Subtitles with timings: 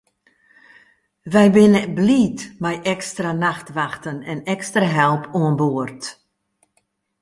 [1.31, 6.01] Wy binne bliid mei ekstra nachtwachten en ekstra help oan board.